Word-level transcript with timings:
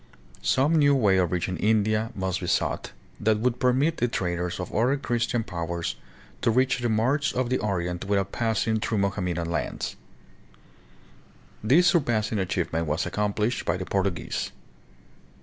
Some 0.41 0.77
new 0.77 0.95
way 0.95 1.17
of 1.17 1.31
reaching 1.31 1.57
India 1.57 2.09
must 2.15 2.39
be 2.39 2.47
sought, 2.47 2.91
that 3.19 3.37
would 3.37 3.59
permit 3.59 3.97
the 3.97 4.07
traders 4.07 4.59
of 4.59 4.73
other 4.73 4.97
Christian 4.97 5.43
powers 5.43 5.95
to 6.41 6.49
reach 6.49 6.79
the 6.79 6.89
marts 6.89 7.31
of 7.31 7.49
the 7.51 7.59
Orient 7.59 8.05
without 8.05 8.31
passing 8.31 8.79
through 8.79 8.97
Mohammedan 8.97 9.51
lands. 9.51 9.95
This 11.63 11.85
surpassing 11.85 12.39
achievement 12.39 12.87
was 12.87 13.05
accomplished 13.05 13.63
by 13.63 13.77
the 13.77 13.85
Portuguese. 13.85 14.51